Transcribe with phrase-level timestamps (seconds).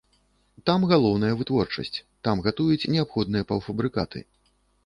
[0.69, 4.19] Там галоўная вытворчасць, там гатуюць неабходныя паўфабрыкаты.